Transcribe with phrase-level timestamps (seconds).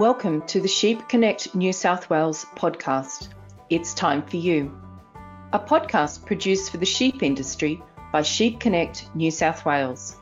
[0.00, 3.28] Welcome to the Sheep Connect New South Wales podcast.
[3.68, 4.76] It's time for you.
[5.52, 7.80] A podcast produced for the sheep industry
[8.12, 10.16] by Sheep Connect New South Wales.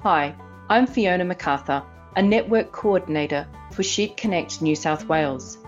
[0.00, 0.34] Hi,
[0.68, 1.84] I'm Fiona MacArthur,
[2.16, 5.58] a network coordinator for Sheep Connect New South Wales,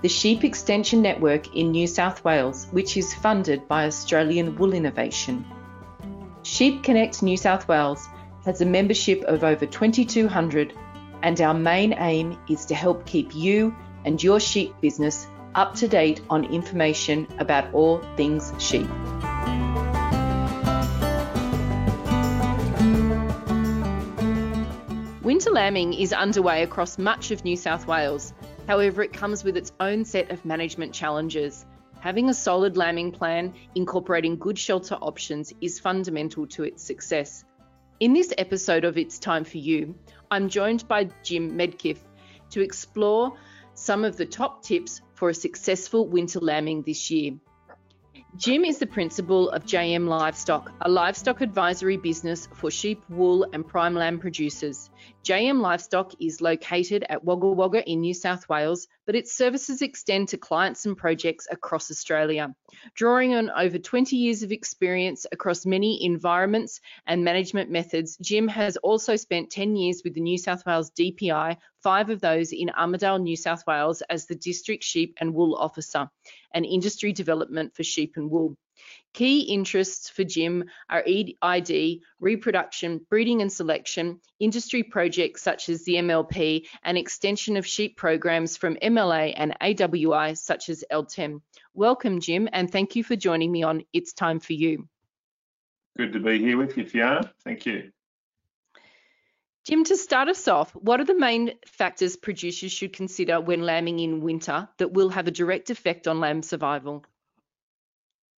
[0.00, 5.44] the sheep extension network in New South Wales, which is funded by Australian Wool Innovation.
[6.52, 8.06] Sheep Connect New South Wales
[8.44, 10.74] has a membership of over 2,200
[11.22, 13.74] and our main aim is to help keep you
[14.04, 18.86] and your sheep business up to date on information about all things sheep.
[25.22, 28.34] Winter lambing is underway across much of New South Wales.
[28.68, 31.64] However, it comes with its own set of management challenges.
[32.02, 37.44] Having a solid lambing plan incorporating good shelter options is fundamental to its success.
[38.00, 39.94] In this episode of It's Time for You,
[40.28, 41.98] I'm joined by Jim Meckiff
[42.50, 43.38] to explore
[43.74, 47.34] some of the top tips for a successful winter lambing this year.
[48.36, 53.66] Jim is the principal of JM Livestock, a livestock advisory business for sheep, wool, and
[53.66, 54.90] prime lamb producers.
[55.22, 60.28] JM Livestock is located at Wagga Wagga in New South Wales, but its services extend
[60.28, 62.54] to clients and projects across Australia.
[62.94, 68.76] Drawing on over 20 years of experience across many environments and management methods, Jim has
[68.78, 73.20] also spent 10 years with the New South Wales DPI, five of those in Armidale,
[73.22, 76.08] New South Wales, as the District Sheep and Wool Officer
[76.54, 78.56] and industry development for sheep and wool.
[79.12, 85.94] Key interests for Jim are EID, reproduction, breeding and selection, industry projects such as the
[85.94, 91.42] MLP, and extension of sheep programs from MLA and AWI such as LTEM.
[91.74, 94.88] Welcome, Jim, and thank you for joining me on It's Time for You.
[95.98, 97.30] Good to be here with you, Fiona.
[97.44, 97.92] Thank you.
[99.64, 104.00] Jim, to start us off, what are the main factors producers should consider when lambing
[104.00, 107.04] in winter that will have a direct effect on lamb survival?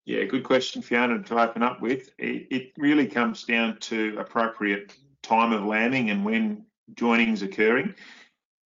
[0.04, 2.10] Yeah, good question, Fiona, to open up with.
[2.18, 7.94] It, it really comes down to appropriate time of lambing and when joining is occurring.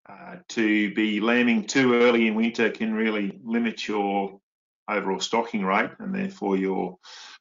[0.08, 4.40] Uh, to be lambing too early in winter can really limit your
[4.88, 6.96] overall stocking rate and therefore your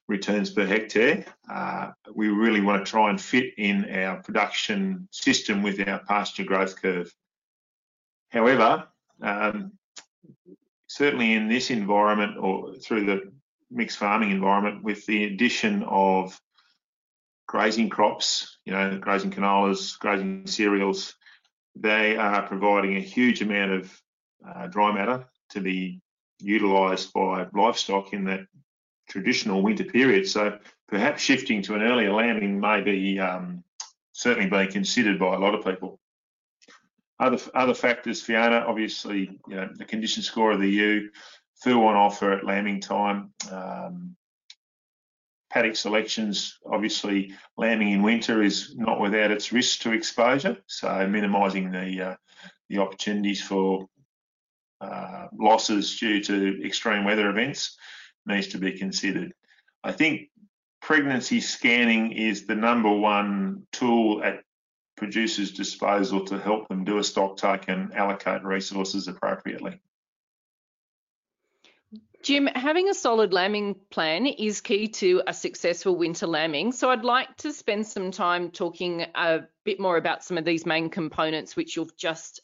[0.07, 1.25] returns per hectare.
[1.51, 6.43] Uh, we really want to try and fit in our production system with our pasture
[6.43, 7.13] growth curve.
[8.29, 8.87] However,
[9.21, 9.73] um,
[10.87, 13.31] certainly in this environment or through the
[13.69, 16.39] mixed farming environment with the addition of
[17.47, 21.15] grazing crops, you know, grazing canolas, grazing cereals,
[21.75, 24.01] they are providing a huge amount of
[24.47, 26.01] uh, dry matter to be
[26.39, 28.41] utilised by livestock in that
[29.07, 30.27] traditional winter period.
[30.27, 30.57] So
[30.87, 33.63] perhaps shifting to an earlier lambing may be um,
[34.11, 35.99] certainly being considered by a lot of people.
[37.19, 41.09] Other other factors, Fiona, obviously, you know, the condition score of the ewe,
[41.63, 43.31] full on offer at lambing time.
[43.51, 44.15] Um,
[45.49, 50.57] paddock selections, obviously, lambing in winter is not without its risks to exposure.
[50.67, 52.15] So minimising the uh,
[52.69, 53.87] the opportunities for
[54.79, 57.77] uh, losses due to extreme weather events
[58.27, 59.33] needs to be considered.
[59.83, 60.29] I think
[60.81, 64.43] pregnancy scanning is the number one tool at
[64.95, 69.79] producers' disposal to help them do a stock take and allocate resources appropriately.
[72.23, 76.71] Jim, having a solid lambing plan is key to a successful winter lambing.
[76.71, 80.65] So I'd like to spend some time talking a bit more about some of these
[80.65, 82.41] main components which you've just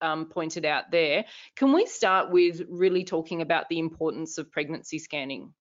[0.00, 1.24] um, pointed out there.
[1.56, 5.52] Can we start with really talking about the importance of pregnancy scanning?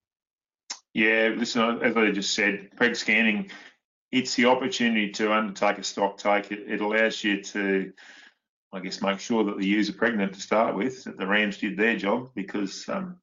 [0.94, 3.52] Yeah, listen, as I just said, preg scanning,
[4.12, 6.52] it's the opportunity to undertake a stock take.
[6.52, 7.94] It, it allows you to,
[8.74, 11.78] I guess, make sure that the are pregnant to start with, that the rams did
[11.78, 13.18] their job, because um,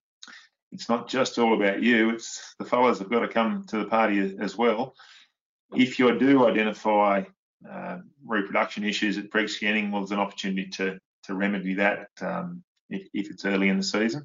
[0.70, 3.86] it's not just all about you, it's the fellas have got to come to the
[3.86, 4.94] party as well.
[5.74, 7.24] If you do identify
[7.68, 12.62] uh, reproduction issues at preg scanning, well, there's an opportunity to to remedy that um,
[12.88, 14.22] if, if it's early in the season.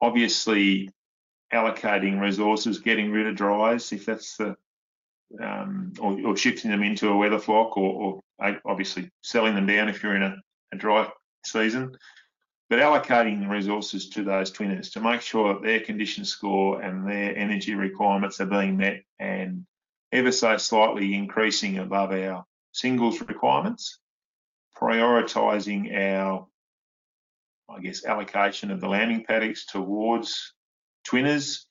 [0.00, 0.90] Obviously,
[1.52, 4.56] allocating resources, getting rid of dries if that's the
[5.40, 9.88] um, or, or, shifting them into a wether flock, or, or, obviously selling them down
[9.88, 10.34] if you're in a,
[10.72, 11.08] a, dry
[11.44, 11.96] season.
[12.68, 17.06] But allocating the resources to those twinners to make sure that their condition score and
[17.06, 19.66] their energy requirements are being met and
[20.10, 24.00] ever so slightly increasing above our singles requirements
[24.80, 26.46] prioritising our,
[27.68, 30.54] I guess, allocation of the lambing paddocks towards
[31.04, 31.66] twinners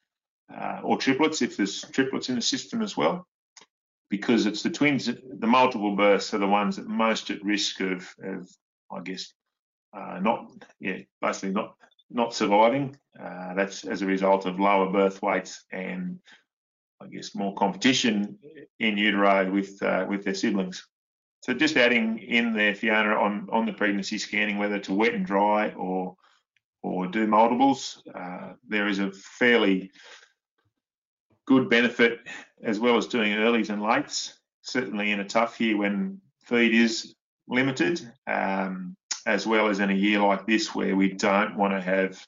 [0.53, 3.27] uh, or triplets if there's triplets in the system as well,
[4.09, 8.07] because it's the twins, the multiple births are the ones that most at risk of,
[8.23, 8.50] of
[8.91, 9.33] I guess,
[9.95, 11.75] uh, not, yeah, basically not
[12.11, 12.97] not surviving.
[13.19, 16.19] Uh, that's as a result of lower birth weights and
[17.01, 18.39] I guess more competition
[18.79, 20.88] in utero with uh, with their siblings.
[21.41, 25.25] So just adding in there, Fiona, on on the pregnancy scanning, whether to wet and
[25.25, 26.15] dry or
[26.81, 29.91] or do multiples, uh, there is a fairly
[31.45, 32.19] good benefit
[32.63, 34.33] as well as doing earlys and lates.
[34.62, 37.15] Certainly in a tough year when feed is
[37.47, 38.95] limited, um,
[39.25, 42.24] as well as in a year like this where we don't want to have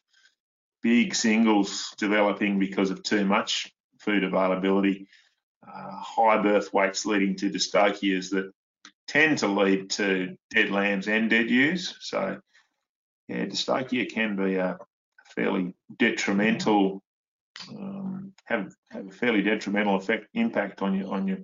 [0.82, 5.08] big singles developing because of too much food availability,
[5.68, 8.52] uh, high birth weights leading to dystocias that
[9.12, 11.98] tend to lead to dead lambs and dead ewes.
[12.00, 12.40] So,
[13.28, 14.78] yeah, dystocia can be a
[15.36, 17.04] fairly detrimental,
[17.70, 21.40] um, have have a fairly detrimental effect impact on your on your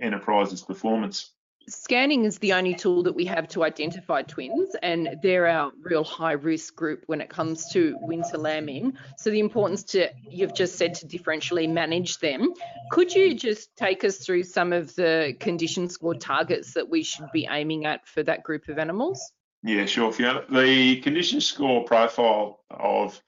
[0.00, 1.32] enterprise's performance
[1.68, 6.04] scanning is the only tool that we have to identify twins, and they're our real
[6.04, 8.96] high risk group when it comes to winter lambing.
[9.16, 12.52] So, the importance to, you've just said, to differentially manage them.
[12.90, 17.30] Could you just take us through some of the condition score targets that we should
[17.32, 19.32] be aiming at for that group of animals?
[19.62, 20.44] Yeah, sure, Fiona.
[20.48, 23.20] The condition score profile of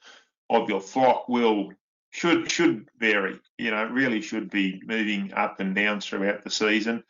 [0.49, 1.73] of your flock will
[2.11, 3.39] should should vary.
[3.57, 7.03] You know, really should be moving up and down throughout the season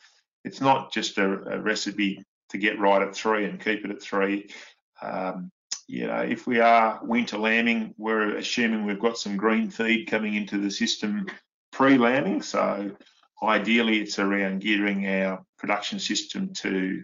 [0.44, 4.02] it's not just a, a, recipe to get right at three and keep it at
[4.02, 4.50] three.
[5.02, 5.52] Um,
[5.88, 10.36] you know, if we are winter lambing, we're assuming we've got some green feed coming
[10.36, 11.28] into the system
[11.72, 12.42] pre-lambing.
[12.42, 12.92] So
[13.42, 17.04] ideally, it's around gearing our production system to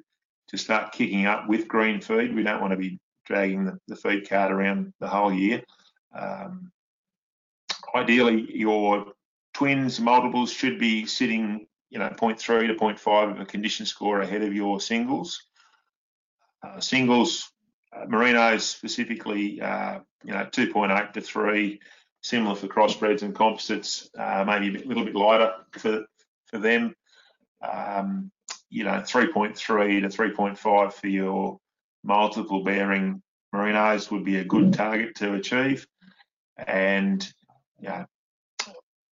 [0.49, 2.35] to start kicking up with green feed.
[2.35, 5.63] We don't want to be dragging the, the feed cart around the whole year.
[6.15, 6.71] Um,
[7.95, 9.13] ideally, your
[9.55, 11.65] twins multiples should be sitting
[11.95, 15.43] you know 0.3 to 0.5 of a condition score ahead of your singles.
[16.61, 17.49] Uh, singles,
[17.95, 21.79] uh, merinos specifically, uh, you know 2.8 to 3.
[22.21, 26.03] Similar for crossbreds and composites, uh, maybe a little bit lighter for
[26.47, 26.93] for them.
[27.61, 28.29] Um,
[28.69, 31.59] you know 3.3 to 3.5 for your
[32.03, 33.21] multiple bearing
[33.53, 35.87] merinos would be a good target to achieve.
[36.57, 37.25] And
[37.79, 38.05] yeah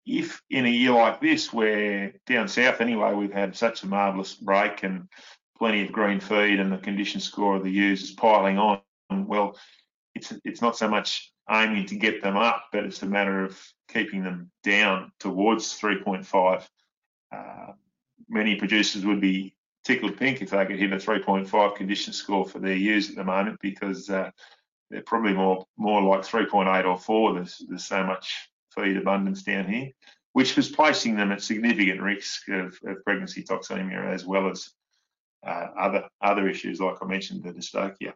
[0.06, 4.34] if in a year like this, where down south anyway, we've had such a marvellous
[4.34, 5.08] break and
[5.56, 8.80] plenty of green feed and the condition score of the ewes is piling on,
[9.10, 9.58] well,
[10.14, 13.60] it's it's not so much aiming to get them up, but it's a matter of
[13.88, 16.66] keeping them down towards 3.5.
[17.32, 17.72] Uh,
[18.28, 19.54] many producers would be
[19.84, 23.24] tickled pink if they could hit a 3.5 condition score for their ewes at the
[23.24, 24.30] moment because uh,
[24.90, 27.34] they're probably more more like 3.8 or 4.
[27.34, 29.90] There's, there's so much feed abundance down here,
[30.32, 34.70] which was placing them at significant risk of, of pregnancy toxemia as well as
[35.46, 38.14] uh, other other issues like I mentioned, the dystocia.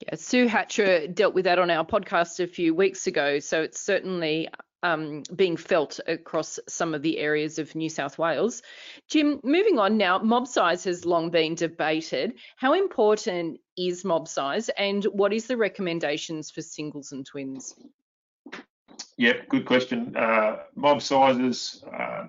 [0.00, 3.80] Yeah, Sue Hatcher dealt with that on our podcast a few weeks ago, so it's
[3.80, 4.48] certainly
[4.82, 8.62] um, being felt across some of the areas of New South Wales.
[9.08, 12.34] Jim, moving on now, mob size has long been debated.
[12.56, 17.74] How important is mob size, and what is the recommendations for singles and twins?
[19.18, 20.16] Yep, good question.
[20.16, 21.84] Uh, mob sizes.
[21.92, 22.26] Uh,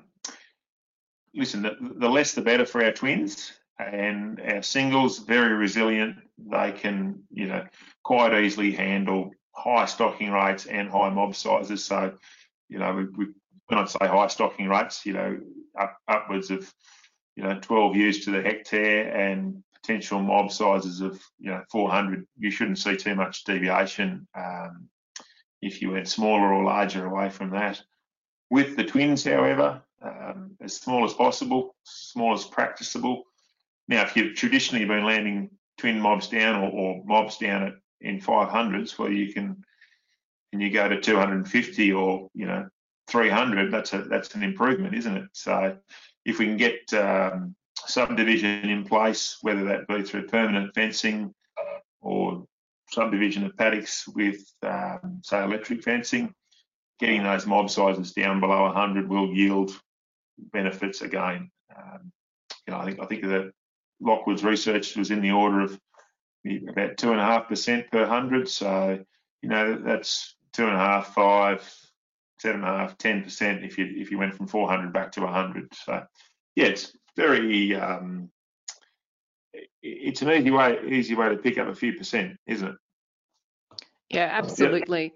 [1.33, 6.17] listen, the, the, less the better for our twins, and our singles very resilient.
[6.37, 7.65] They can, you know,
[8.03, 11.83] quite easily handle high stocking rates and high mob sizes.
[11.83, 12.13] So,
[12.69, 13.33] you know, we, we,
[13.67, 15.39] when I say high stocking rates, you know,
[15.79, 16.71] up, upwards of,
[17.35, 22.25] you know, 12 ewes to the hectare and potential mob sizes of, you know, 400.
[22.37, 24.27] You shouldn't see too much deviation.
[24.35, 24.89] Um,
[25.65, 27.81] if you went smaller or larger away from that.
[28.49, 33.23] With the twins, however, um, as small as possible, small as practicable.
[33.87, 38.19] Now, if you've traditionally been lambing twin mobs down or, or mobs down at, in
[38.19, 39.63] 500s, well, you can,
[40.51, 42.67] and you go to 250 or you know
[43.07, 43.71] 300.
[43.71, 45.29] That's a that's an improvement, isn't it?
[45.33, 45.77] So,
[46.25, 47.55] if we can get um,
[47.85, 51.33] subdivision in place, whether that be through permanent fencing
[52.03, 52.45] or
[52.93, 56.33] subdivision of paddocks with, um, say, electric fencing,
[56.99, 59.71] getting those mob sizes down below 100 will yield
[60.37, 61.49] benefits again.
[61.75, 62.11] Um,
[62.67, 63.51] you know, I think I think that
[63.99, 65.79] Lockwood's research was in the order of
[66.67, 68.49] about two and a half percent per hundred.
[68.49, 69.03] So,
[69.41, 71.69] you know, that's two and a half, five,
[72.39, 75.21] seven and a half, ten percent if you if you went from 400 back to
[75.21, 75.73] 100.
[75.73, 76.03] So,
[76.55, 78.29] yeah, it's very um,
[79.81, 82.75] it's an easy way easy way to pick up a few percent, isn't it?
[84.09, 85.13] Yeah, absolutely.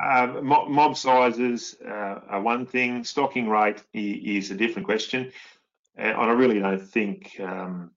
[0.00, 3.02] Uh, mob sizes uh, are one thing.
[3.02, 5.32] Stocking rate is a different question,
[5.96, 7.90] and I really don't think um,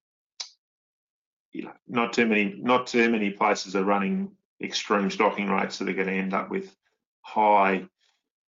[1.51, 5.89] you know not too many not too many places are running extreme stocking rates that
[5.89, 6.75] are going to end up with
[7.21, 7.85] high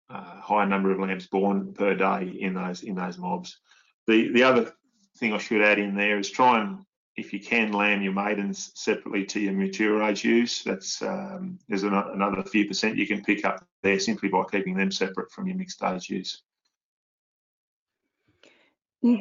[0.10, 3.60] uh, high number of lambs born per day in those in those mobs.
[4.08, 4.74] The the other
[5.18, 8.72] thing I should add in there is try and if you can lamb your maidens
[8.74, 13.24] separately to your mature age ewes, that's um, there's an, another few percent you can
[13.24, 16.42] pick up there simply by keeping them separate from your mixed age ewes.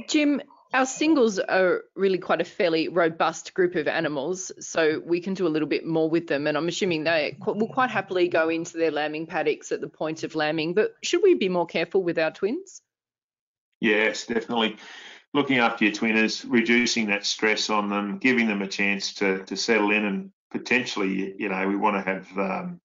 [0.09, 0.41] Jim,
[0.73, 5.47] our singles are really quite a fairly robust group of animals, so we can do
[5.47, 6.47] a little bit more with them.
[6.47, 10.23] And I'm assuming they will quite happily go into their lambing paddocks at the point
[10.23, 10.73] of lambing.
[10.73, 12.81] But should we be more careful with our twins?
[13.81, 14.79] Yes, definitely
[15.35, 19.57] looking after your twinners, reducing that stress on them, giving them a chance to to
[19.57, 22.81] settle in, and potentially, you know, we want to have um,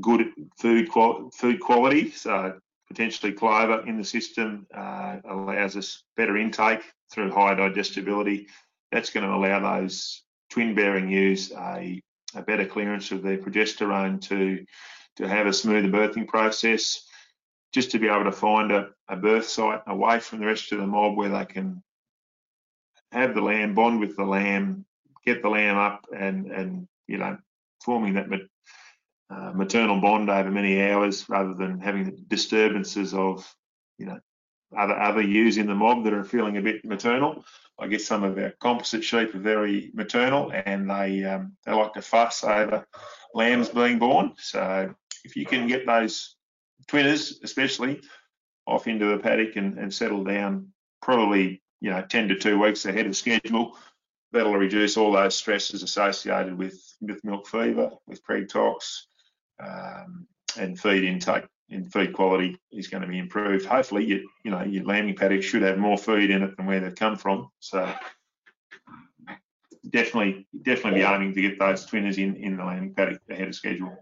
[0.00, 2.10] good food qual- food quality.
[2.10, 2.58] So
[2.88, 8.48] potentially clover in the system uh, allows us better intake through higher digestibility.
[8.90, 12.02] That's going to allow those twin bearing ewes a,
[12.34, 14.64] a better clearance of their progesterone to
[15.16, 17.06] to have a smoother birthing process
[17.72, 20.78] just to be able to find a, a birth site away from the rest of
[20.78, 21.82] the mob where they can
[23.12, 24.84] have the lamb, bond with the lamb,
[25.24, 27.36] get the lamb up, and and you know
[27.82, 28.26] forming that
[29.30, 33.52] uh, maternal bond over many hours rather than having the disturbances of
[33.98, 34.20] you know
[34.76, 37.44] other other ewes in the mob that are feeling a bit maternal.
[37.78, 41.94] I guess some of our composite sheep are very maternal and they um, they like
[41.94, 42.86] to fuss over
[43.34, 44.34] lambs being born.
[44.38, 46.36] So if you can get those
[46.90, 48.00] twinners especially
[48.66, 50.68] off into the paddock and, and settle down
[51.00, 53.76] probably you know 10 to 2 weeks ahead of schedule.
[54.32, 59.06] That'll reduce all those stresses associated with with milk fever with pre-tox
[59.62, 63.66] um, and feed intake and feed quality is going to be improved.
[63.66, 66.80] Hopefully you, you know your lambing paddock should have more feed in it than where
[66.80, 67.50] they've come from.
[67.58, 67.92] So
[69.88, 73.54] definitely definitely be aiming to get those twinners in in the lambing paddock ahead of
[73.54, 73.96] schedule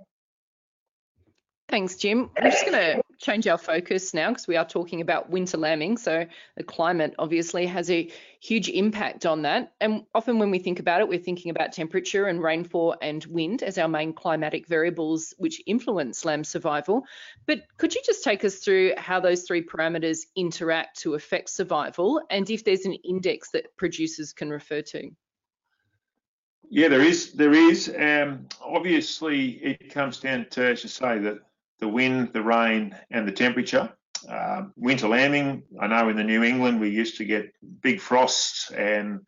[1.68, 2.30] Thanks, Jim.
[2.38, 5.98] I'm just going to change our focus now because we are talking about winter lambing.
[5.98, 6.24] So
[6.56, 8.10] the climate obviously has a
[8.40, 9.74] huge impact on that.
[9.78, 13.62] And often when we think about it, we're thinking about temperature and rainfall and wind
[13.62, 17.04] as our main climatic variables which influence lamb survival.
[17.44, 22.22] But could you just take us through how those three parameters interact to affect survival
[22.30, 25.10] and if there's an index that producers can refer to?
[26.70, 27.32] Yeah, there is.
[27.32, 27.92] There is.
[27.98, 31.38] Um, obviously, it comes down to, as you say, that
[31.80, 33.92] the wind, the rain, and the temperature.
[34.28, 38.70] Uh, winter lambing, I know in the New England we used to get big frosts
[38.72, 39.20] and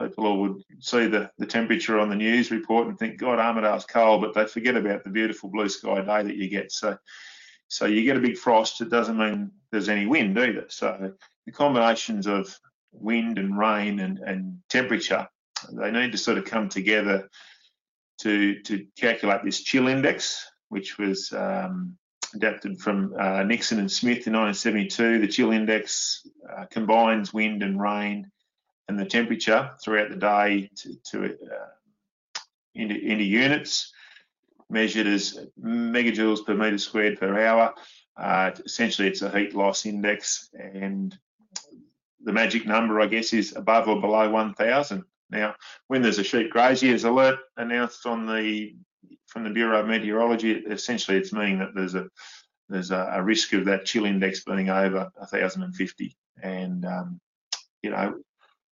[0.00, 4.22] people would see the, the temperature on the news report and think, God, Armidale's cold,
[4.22, 6.72] but they forget about the beautiful blue sky day that you get.
[6.72, 6.96] So,
[7.68, 10.66] so you get a big frost, it doesn't mean there's any wind either.
[10.68, 11.12] So
[11.44, 12.56] the combinations of
[12.92, 15.28] wind and rain and, and temperature,
[15.72, 17.28] they need to sort of come together
[18.18, 21.96] to to calculate this chill index which was um,
[22.34, 25.18] adapted from uh, Nixon and Smith in 1972.
[25.18, 28.30] The chill index uh, combines wind and rain
[28.88, 31.68] and the temperature throughout the day to, to uh,
[32.74, 33.92] into, into, units
[34.70, 37.74] measured as megajoules per metre squared per hour.
[38.16, 41.16] Uh, essentially, it's a heat loss index, and
[42.24, 45.04] the magic number, I guess, is above or below 1,000.
[45.30, 45.54] Now,
[45.86, 48.74] when there's a sheep graziers alert announced on the
[49.28, 52.08] from the Bureau of Meteorology, essentially it's meaning that there's a
[52.68, 56.16] there's a, a risk of that chill index being over 1,050.
[56.42, 57.20] And um,
[57.82, 58.16] you know,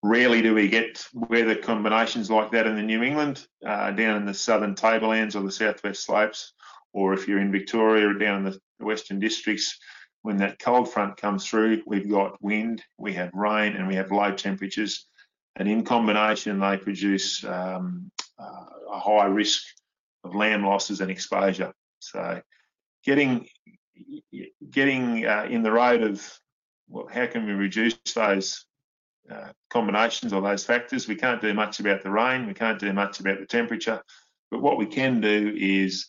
[0.02, 4.26] rarely do we get weather combinations like that in the New England, uh, down in
[4.26, 6.52] the southern tablelands or the southwest slopes,
[6.92, 9.78] or if you're in Victoria or down in the western districts.
[10.22, 14.10] When that cold front comes through, we've got wind, we have rain, and we have
[14.10, 15.06] low temperatures,
[15.56, 19.62] and in combination, they produce um, uh, a high risk
[20.24, 21.72] of lamb losses and exposure.
[22.00, 22.40] So
[23.04, 23.46] getting
[24.70, 26.38] getting uh, in the road of
[26.88, 28.64] well, how can we reduce those
[29.30, 31.06] uh, combinations or those factors?
[31.06, 32.46] We can't do much about the rain.
[32.46, 34.02] We can't do much about the temperature.
[34.50, 36.06] But what we can do is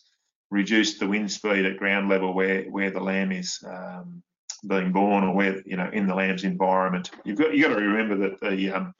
[0.50, 4.22] reduce the wind speed at ground level where where the lamb is um,
[4.66, 7.10] being born or where you know in the lamb's environment.
[7.24, 8.94] You've got you got to remember that the um,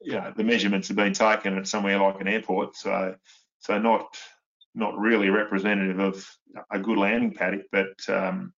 [0.00, 3.14] the measurements have been taken at somewhere like an airport, so
[3.60, 4.16] so not
[4.74, 6.26] not really representative of
[6.70, 7.62] a good lambing paddock.
[7.72, 8.52] But um,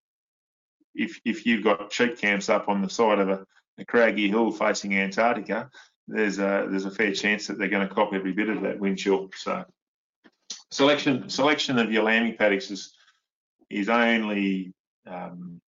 [0.95, 3.45] if if you've got sheep camps up on the side of a,
[3.79, 5.71] a craggy hill facing Antarctica,
[6.09, 8.79] there's a there's a fair chance that they're going to cop every bit of that
[8.79, 9.31] wind chill.
[9.37, 9.65] So
[10.71, 12.95] selection selection of your lambing paddocks is
[13.71, 14.73] is only
[15.07, 15.61] um,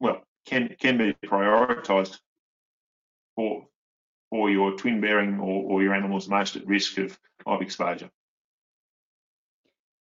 [0.00, 2.18] well can can be prioritised
[3.36, 3.66] for
[4.30, 8.08] for your twin bearing or, or your animals most at risk of, of exposure.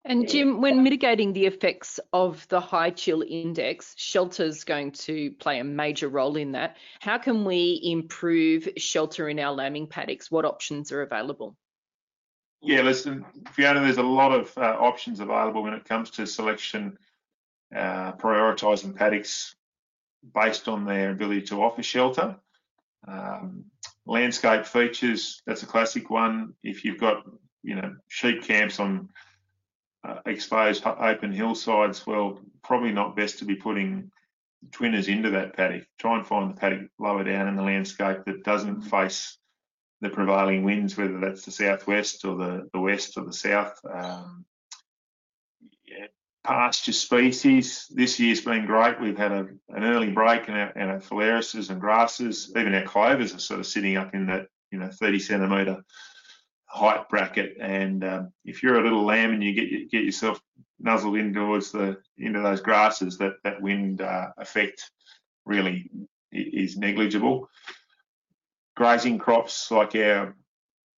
[0.03, 5.31] And Jim, when mitigating the effects of the high chill index, shelter is going to
[5.33, 6.77] play a major role in that.
[6.99, 10.31] How can we improve shelter in our lambing paddocks?
[10.31, 11.55] What options are available?
[12.63, 16.97] Yeah, listen, Fiona, there's a lot of uh, options available when it comes to selection,
[17.75, 19.55] uh, prioritising paddocks
[20.33, 22.37] based on their ability to offer shelter.
[23.07, 23.65] Um,
[24.05, 26.53] landscape features, that's a classic one.
[26.63, 27.23] If you've got,
[27.63, 29.09] you know, sheep camps on
[30.03, 34.11] uh, exposed open hillsides, well, probably not best to be putting
[34.71, 35.83] twinners into that paddock.
[35.99, 39.37] Try and find the paddock lower down in the landscape that doesn't face
[40.01, 43.79] the prevailing winds, whether that's the southwest or the, the west or the south.
[43.91, 44.45] Um,
[45.85, 46.07] yeah,
[46.43, 48.99] pasture species this year's been great.
[48.99, 51.01] We've had a, an early break in our, in our
[51.69, 52.51] and grasses.
[52.55, 55.83] Even our clovers are sort of sitting up in that you know 30 centimetre
[56.71, 57.57] height bracket.
[57.59, 60.41] And um, if you're a little lamb and you get get yourself
[60.79, 64.89] nuzzled in towards the into those grasses, that that wind uh, effect
[65.45, 65.89] really
[66.31, 67.49] is negligible.
[68.75, 70.35] Grazing crops like our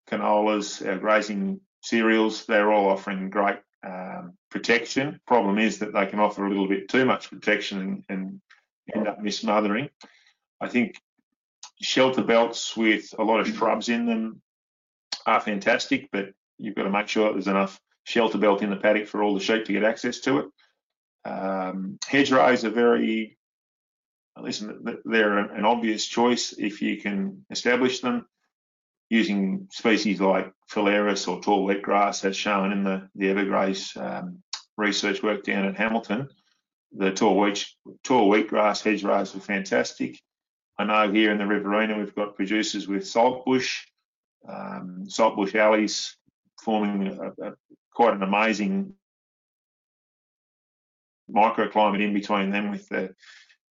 [0.09, 5.19] canolas, our grazing cereals, they're all offering great um, protection.
[5.25, 8.41] Problem is that they can offer a little bit too much protection and, and
[8.95, 9.89] end up mismothering.
[10.61, 11.01] I think
[11.81, 14.41] shelter belts with a lot of shrubs in them
[15.25, 19.07] are fantastic, but you've got to make sure there's enough shelter belt in the paddock
[19.07, 20.45] for all the sheep to get access to it.
[21.25, 23.37] Um, hedgerows are very,
[24.37, 28.25] listen, they're an obvious choice if you can establish them
[29.09, 34.41] using species like Phalaris or tall wheatgrass, as shown in the, the Evergraze um,
[34.75, 36.29] research work down at Hamilton.
[36.93, 37.65] The tall wheat
[38.03, 40.19] tall wheatgrass hedgerows are fantastic.
[40.77, 43.85] I know here in the Riverina we've got producers with saltbush
[44.47, 46.15] um, saltbush alleys,
[46.61, 47.53] forming a, a,
[47.93, 48.93] quite an amazing
[51.33, 53.13] microclimate in between them with the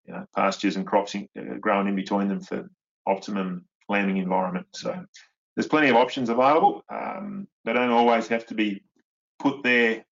[0.06, 2.70] you know, pastures and crops in, uh, growing in between them for
[3.06, 4.68] optimum lambing environment.
[4.74, 5.06] So
[5.56, 6.84] there's plenty of options available.
[6.90, 8.84] Um, they don't always have to be
[9.40, 10.06] put there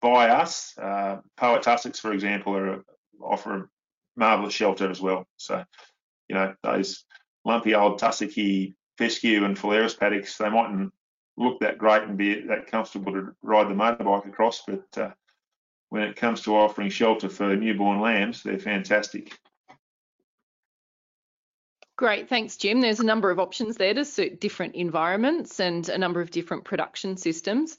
[0.00, 0.76] by us.
[0.76, 2.84] Uh, Poa tussocks, for example, are,
[3.20, 3.68] offer a
[4.16, 5.26] marvellous shelter as well.
[5.36, 5.64] So,
[6.28, 7.04] you know, those
[7.44, 10.92] lumpy old tussocky fescue and Phalaris paddocks, they mightn't
[11.36, 15.10] look that great and be that comfortable to ride the motorbike across, but uh,
[15.88, 19.38] when it comes to offering shelter for newborn lambs, they're fantastic.
[21.96, 22.80] Great, thanks, Jim.
[22.80, 26.64] There's a number of options there to suit different environments and a number of different
[26.64, 27.76] production systems.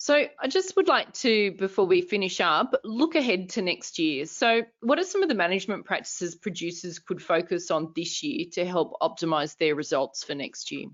[0.00, 4.26] So I just would like to, before we finish up, look ahead to next year.
[4.26, 8.64] So what are some of the management practices producers could focus on this year to
[8.64, 10.86] help optimise their results for next year?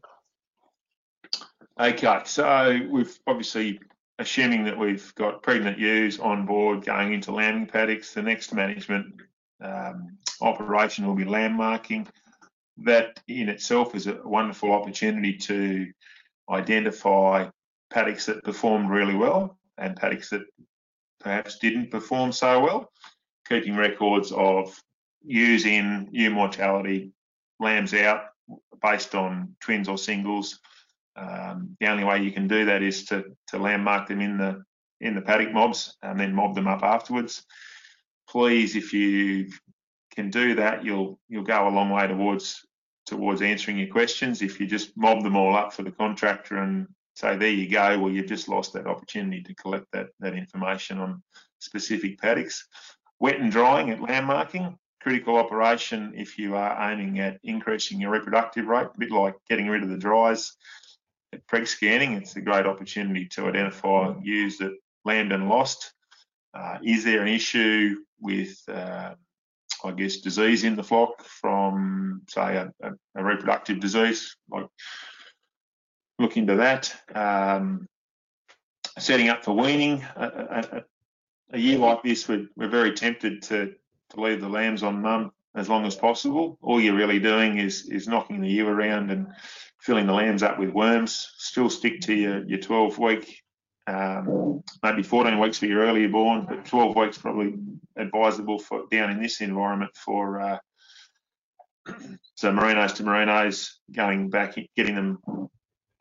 [1.79, 3.79] Okay, so we've obviously,
[4.19, 9.17] assuming that we've got pregnant ewes on board going into lambing paddocks, the next management
[9.63, 12.07] um, operation will be lamb marking.
[12.79, 15.93] That in itself is a wonderful opportunity to
[16.51, 17.51] identify
[17.95, 20.43] paddocks that performed really well and paddocks that
[21.21, 22.91] perhaps didn't perform so well,
[23.49, 24.77] keeping records of
[25.25, 27.13] ewes in, ewe mortality,
[27.61, 28.25] lambs out
[28.83, 30.59] based on twins or singles.
[31.17, 34.37] Um, the only way you can do that is to, to lamb mark them in
[34.37, 34.65] the
[35.01, 37.45] in the paddock mobs and then mob them up afterwards.
[38.29, 39.51] Please, if you
[40.15, 42.67] can do that, you'll you'll go a long way towards
[43.07, 44.43] towards answering your questions.
[44.43, 47.99] If you just mob them all up for the contractor and so there you go.
[47.99, 51.23] Well, you've just lost that opportunity to collect that, that information on
[51.61, 52.67] specific paddocks.
[53.21, 58.11] Wet and drying at lamb marking, critical operation if you are aiming at increasing your
[58.11, 60.53] reproductive rate, a bit like getting rid of the dries.
[61.33, 65.93] At preg scanning, it's a great opportunity to identify ewes that lambed and lost.
[66.53, 69.15] Uh, is there an issue with, uh,
[69.85, 74.67] I guess, disease in the flock from, say, a, a, a reproductive disease like
[76.19, 76.95] look into that.
[77.15, 77.87] Um,
[78.99, 80.05] setting up for weaning.
[80.17, 80.85] A, a,
[81.53, 83.75] a, year like this, we're, we're very tempted to,
[84.11, 86.59] to leave the lambs on mum as long as possible.
[86.63, 89.29] All you're really doing is is knocking the ewe around and
[89.81, 91.33] filling the lambs up with worms.
[91.37, 93.43] Still stick to your, your 12 week,
[93.87, 97.55] um, maybe 14 weeks for your earlier born, but 12 weeks probably
[97.97, 100.59] advisable for down in this environment for uh,
[102.35, 105.19] so merinos to merinos, going back, getting them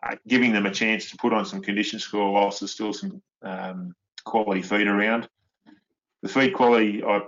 [0.03, 3.21] uh, giving them a chance to put on some condition score whilst there's still some
[3.41, 5.27] um, quality feed around.
[6.21, 7.21] the feed quality I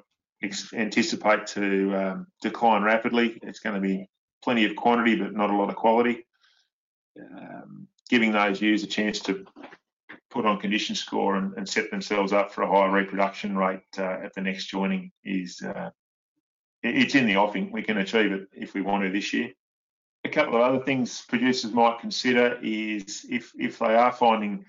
[0.73, 3.39] anticipate to um, decline rapidly.
[3.41, 4.09] It's going to be
[4.43, 6.25] plenty of quantity, but not a lot of quality.
[7.19, 9.45] Um, giving those ewes a chance to
[10.29, 14.03] put on condition score and, and set themselves up for a higher reproduction rate uh,
[14.23, 15.89] at the next joining is uh,
[16.83, 17.71] it's in the offing.
[17.71, 19.51] We can achieve it if we want to this year.
[20.35, 24.65] Couple of other things producers might consider is if if they are finding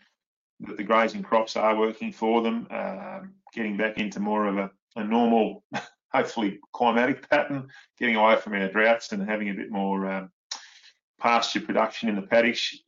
[0.60, 4.70] that the grazing crops are working for them, uh, getting back into more of a,
[4.94, 5.64] a normal,
[6.12, 7.66] hopefully climatic pattern,
[7.98, 10.30] getting away from our droughts and having a bit more um,
[11.20, 12.78] pasture production in the paddocks.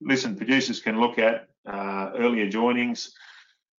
[0.00, 3.08] Listen, producers can look at uh, earlier joinings,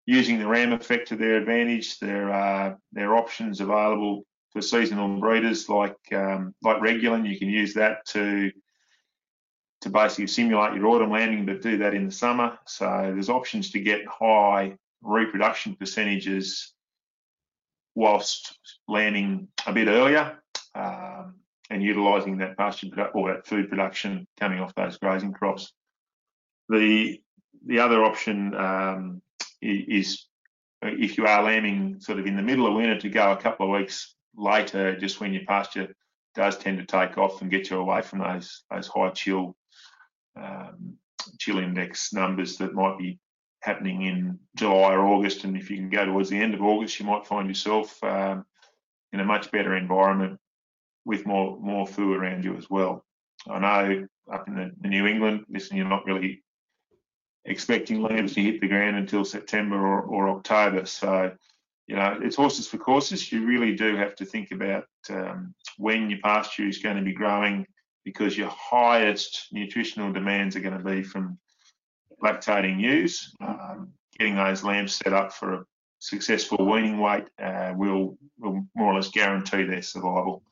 [0.05, 1.99] using the ram effect to their advantage.
[1.99, 7.27] There are there are options available for seasonal breeders like um, like Regulin.
[7.29, 8.51] You can use that to
[9.81, 12.57] to basically simulate your autumn lambing, but do that in the summer.
[12.65, 16.73] So there's options to get high reproduction percentages
[17.93, 20.39] whilst lambing a bit earlier
[20.73, 21.35] um,
[21.69, 25.73] and utilising that pasture or that food production coming off those grazing crops.
[26.69, 27.19] The
[27.65, 29.21] the other option um,
[29.61, 30.25] is
[30.81, 33.65] if you are lambing sort of in the middle of winter to go a couple
[33.65, 35.93] of weeks later, just when your pasture
[36.35, 39.55] does tend to take off and get you away from those those high chill
[40.35, 40.97] um,
[41.39, 43.19] chill index numbers that might be
[43.61, 45.43] happening in July or August.
[45.43, 48.45] And if you can go towards the end of August, you might find yourself um,
[49.13, 50.39] in a much better environment
[51.05, 53.05] with more more foo around you as well.
[53.49, 56.43] I know up in the, the New England, listen, you're not really
[57.45, 60.85] expecting lambs to hit the ground until September or, or October.
[60.85, 61.31] So,
[61.87, 63.31] you know, it's horses for courses.
[63.31, 67.13] You really do have to think about um, when your pasture is going to be
[67.13, 67.65] growing
[68.05, 71.37] because your highest nutritional demands are going to be from
[72.21, 73.33] lactating ewes.
[73.41, 75.65] Um, getting those lambs set up for a
[75.99, 80.43] successful weaning weight uh, will, will more or less guarantee their survival.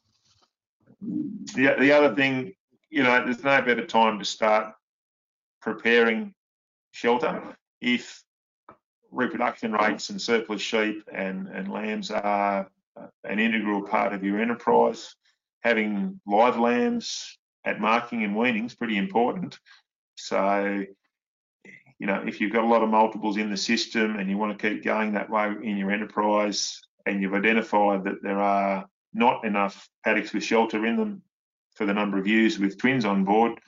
[1.01, 2.53] The, the other thing,
[2.89, 4.73] you know, there's no better time to start
[5.61, 6.33] preparing
[6.91, 7.55] shelter.
[7.79, 8.23] If
[9.11, 12.69] reproduction rates and surplus sheep and, and lambs are
[13.23, 15.15] an integral part of your enterprise,
[15.61, 19.59] having live lambs at marking and weaning is pretty important.
[20.15, 20.83] So,
[21.99, 24.57] you know, if you've got a lot of multiples in the system and you want
[24.57, 29.45] to keep going that way in your enterprise and you've identified that there are not
[29.45, 31.21] enough paddocks with shelter in them
[31.75, 33.59] for the number of ewes with twins on board,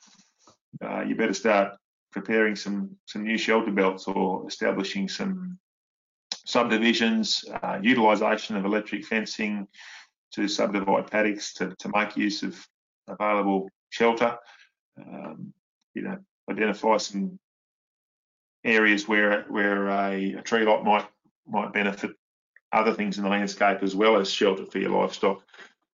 [0.83, 1.73] uh, you better start
[2.13, 5.59] preparing some some new shelter belts or establishing some
[6.45, 9.67] subdivisions, uh, utilisation of electric fencing
[10.31, 12.65] to subdivide paddocks to, to make use of
[13.07, 14.37] available shelter.
[14.97, 15.53] Um,
[15.93, 16.17] you know,
[16.49, 17.39] identify some
[18.63, 21.07] areas where where a, a, tree lot might
[21.47, 22.11] might benefit
[22.71, 25.43] other things in the landscape as well as shelter for your livestock.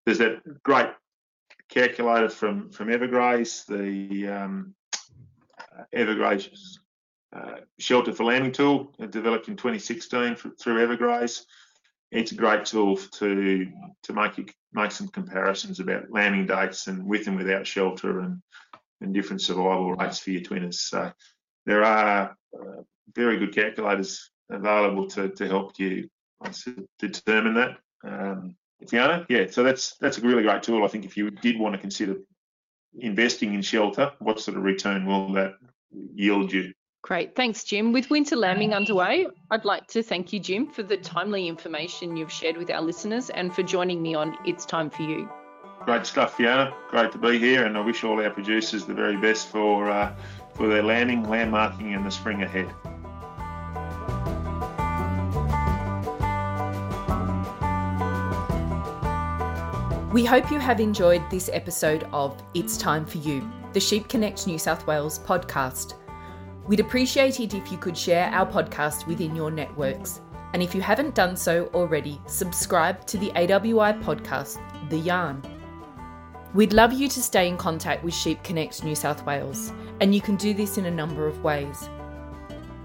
[0.05, 0.89] There's that great
[1.69, 4.75] calculator from from Evergraze, the um,
[5.95, 6.77] Evergraze
[7.35, 11.41] uh, Shelter for Lambing tool, uh, developed in 2016 for, through Evergraze.
[12.11, 13.67] It's a great tool to
[14.03, 18.41] to make you, make some comparisons about lambing dates and with and without shelter and
[19.01, 20.81] and different survival rates for your twinners.
[20.81, 21.11] So
[21.65, 22.81] there are uh,
[23.15, 26.09] very good calculators available to, to help you
[26.99, 27.77] determine that.
[28.03, 28.55] Um,
[28.87, 30.83] Fiona, yeah, so that's that's a really great tool.
[30.83, 32.15] I think if you did want to consider
[32.97, 35.55] investing in shelter, what sort of return will that
[36.13, 36.73] yield you?
[37.01, 37.35] Great.
[37.35, 37.93] Thanks, Jim.
[37.93, 42.31] With winter lambing underway, I'd like to thank you, Jim, for the timely information you've
[42.31, 45.29] shared with our listeners and for joining me on It's Time for You.
[45.85, 46.73] Great stuff, Fiona.
[46.89, 50.13] Great to be here, and I wish all our producers the very best for uh,
[50.53, 52.69] for their lambing, lamb marking, and the spring ahead.
[60.11, 64.47] We hope you have enjoyed this episode of It's Time for You, the Sheep Connect
[64.47, 65.93] New South Wales podcast.
[66.65, 70.21] We'd appreciate it if you could share our podcast within your networks.
[70.53, 74.57] And if you haven't done so already, subscribe to the AWI podcast,
[74.89, 75.43] The Yarn.
[76.55, 80.21] We'd love you to stay in contact with Sheep Connect New South Wales, and you
[80.21, 81.87] can do this in a number of ways.